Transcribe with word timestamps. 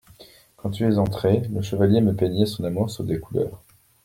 Quand 0.57 0.71
tu 0.71 0.83
es 0.83 0.97
entrée, 0.97 1.41
le 1.53 1.61
chevalier 1.61 2.01
me 2.01 2.15
peignait 2.15 2.47
son 2.47 2.63
amour 2.63 2.89
sous 2.89 3.03
des 3.03 3.19
couleurs… 3.19 3.61